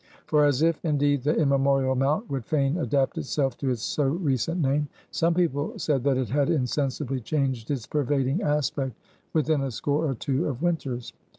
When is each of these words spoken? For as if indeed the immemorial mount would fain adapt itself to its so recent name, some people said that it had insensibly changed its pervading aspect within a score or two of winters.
For 0.25 0.43
as 0.45 0.63
if 0.63 0.83
indeed 0.83 1.21
the 1.21 1.35
immemorial 1.35 1.93
mount 1.93 2.27
would 2.31 2.43
fain 2.43 2.75
adapt 2.77 3.19
itself 3.19 3.55
to 3.59 3.69
its 3.69 3.83
so 3.83 4.05
recent 4.07 4.59
name, 4.59 4.87
some 5.11 5.35
people 5.35 5.77
said 5.77 6.03
that 6.05 6.17
it 6.17 6.29
had 6.29 6.49
insensibly 6.49 7.19
changed 7.19 7.69
its 7.69 7.85
pervading 7.85 8.41
aspect 8.41 8.95
within 9.31 9.61
a 9.61 9.69
score 9.69 10.09
or 10.09 10.15
two 10.15 10.47
of 10.47 10.63
winters. 10.63 11.13